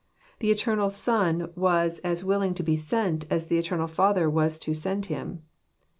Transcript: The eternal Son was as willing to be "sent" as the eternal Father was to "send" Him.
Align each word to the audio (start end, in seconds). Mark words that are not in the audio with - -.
The 0.39 0.49
eternal 0.49 0.89
Son 0.89 1.51
was 1.55 1.99
as 1.99 2.23
willing 2.23 2.55
to 2.55 2.63
be 2.63 2.75
"sent" 2.75 3.27
as 3.29 3.45
the 3.45 3.59
eternal 3.59 3.85
Father 3.85 4.27
was 4.31 4.57
to 4.57 4.73
"send" 4.73 5.05
Him. 5.13 5.43